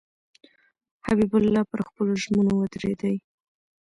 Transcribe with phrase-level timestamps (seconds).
[1.05, 3.15] حبیب الله پر خپلو ژمنو ودرېدی.